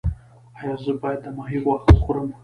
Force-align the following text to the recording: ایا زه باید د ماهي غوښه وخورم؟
ایا 0.59 0.73
زه 0.83 0.91
باید 1.01 1.19
د 1.23 1.27
ماهي 1.37 1.57
غوښه 1.63 1.89
وخورم؟ 1.93 2.27